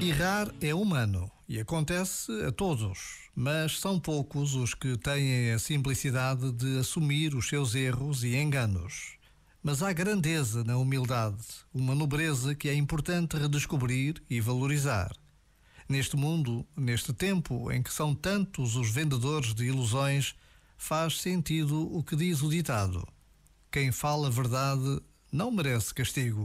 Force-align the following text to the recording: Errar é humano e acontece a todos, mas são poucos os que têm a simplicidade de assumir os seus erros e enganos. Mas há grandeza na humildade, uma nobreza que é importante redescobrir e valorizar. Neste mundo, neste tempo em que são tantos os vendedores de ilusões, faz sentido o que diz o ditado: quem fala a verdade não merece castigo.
Errar 0.00 0.54
é 0.60 0.72
humano 0.72 1.28
e 1.48 1.58
acontece 1.58 2.30
a 2.46 2.52
todos, 2.52 3.28
mas 3.34 3.80
são 3.80 3.98
poucos 3.98 4.54
os 4.54 4.72
que 4.72 4.96
têm 4.96 5.50
a 5.50 5.58
simplicidade 5.58 6.52
de 6.52 6.78
assumir 6.78 7.34
os 7.34 7.48
seus 7.48 7.74
erros 7.74 8.22
e 8.22 8.36
enganos. 8.36 9.18
Mas 9.60 9.82
há 9.82 9.92
grandeza 9.92 10.62
na 10.62 10.76
humildade, 10.76 11.42
uma 11.74 11.96
nobreza 11.96 12.54
que 12.54 12.68
é 12.68 12.74
importante 12.74 13.36
redescobrir 13.36 14.22
e 14.30 14.40
valorizar. 14.40 15.10
Neste 15.88 16.16
mundo, 16.16 16.64
neste 16.76 17.12
tempo 17.12 17.72
em 17.72 17.82
que 17.82 17.92
são 17.92 18.14
tantos 18.14 18.76
os 18.76 18.90
vendedores 18.90 19.52
de 19.52 19.64
ilusões, 19.64 20.36
faz 20.76 21.20
sentido 21.20 21.92
o 21.92 22.04
que 22.04 22.14
diz 22.14 22.40
o 22.40 22.48
ditado: 22.48 23.06
quem 23.70 23.90
fala 23.90 24.28
a 24.28 24.30
verdade 24.30 25.02
não 25.32 25.50
merece 25.50 25.92
castigo. 25.92 26.44